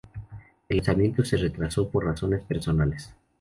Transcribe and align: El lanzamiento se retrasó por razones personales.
El 0.67 0.77
lanzamiento 0.77 1.23
se 1.23 1.37
retrasó 1.37 1.87
por 1.89 2.05
razones 2.05 2.41
personales. 2.41 3.13